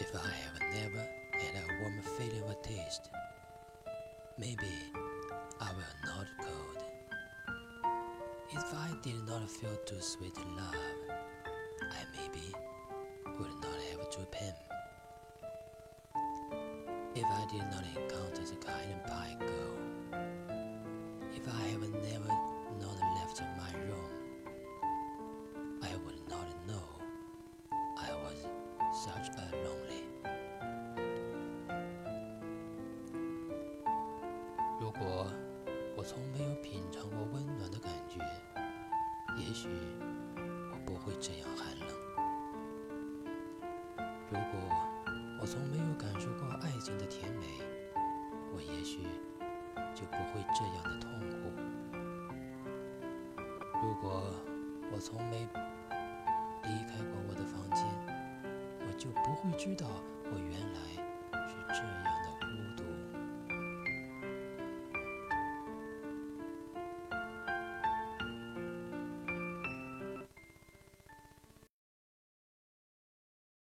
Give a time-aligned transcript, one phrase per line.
[0.00, 3.10] If I have never had a warm feeling of taste,
[4.36, 4.72] maybe
[5.60, 6.82] I will not cold.
[8.50, 10.74] If I did not feel too sweet love,
[11.80, 12.52] I maybe
[13.38, 14.54] would not have to pen.
[17.14, 17.84] If I did not
[34.96, 35.26] 如果
[35.96, 38.20] 我从没有品尝过温暖的感觉，
[39.36, 39.68] 也许
[40.72, 41.88] 我不会这样寒冷。
[44.30, 44.60] 如果
[45.40, 47.46] 我从没有感受过爱情的甜美，
[48.52, 49.00] 我也许
[49.96, 51.50] 就不会这样的痛苦。
[53.82, 54.32] 如果
[54.92, 55.48] 我从没
[56.62, 57.84] 离开过我的房间，
[58.86, 59.88] 我就不会知道
[60.32, 60.93] 我原来